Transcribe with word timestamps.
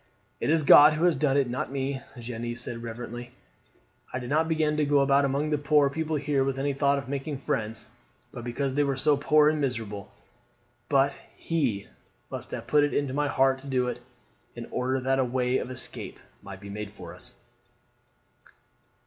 "It 0.39 0.49
is 0.49 0.63
God 0.63 0.93
who 0.93 1.03
has 1.05 1.15
done 1.15 1.37
it, 1.37 1.47
not 1.47 1.71
me," 1.71 2.01
Jeanne 2.17 2.55
said 2.55 2.81
reverently. 2.81 3.29
"I 4.11 4.17
did 4.17 4.31
not 4.31 4.47
begin 4.49 4.75
to 4.77 4.83
go 4.83 5.01
about 5.01 5.25
among 5.25 5.51
the 5.51 5.59
poor 5.59 5.91
people 5.91 6.15
here 6.15 6.43
with 6.43 6.57
any 6.57 6.73
thought 6.73 6.97
of 6.97 7.07
making 7.07 7.37
friends, 7.37 7.85
but 8.31 8.43
because 8.43 8.73
they 8.73 8.83
were 8.83 8.97
so 8.97 9.15
poor 9.15 9.47
and 9.47 9.61
miserable; 9.61 10.11
but 10.89 11.13
He 11.35 11.85
must 12.31 12.49
have 12.49 12.65
put 12.65 12.83
it 12.83 12.95
into 12.95 13.13
my 13.13 13.27
heart 13.27 13.59
to 13.59 13.67
do 13.67 13.87
it, 13.89 14.01
in 14.55 14.65
order 14.71 14.99
that 14.99 15.19
a 15.19 15.23
way 15.23 15.59
of 15.59 15.69
escape 15.69 16.19
might 16.41 16.61
be 16.61 16.69
made 16.71 16.93
for 16.93 17.13
us." 17.13 17.35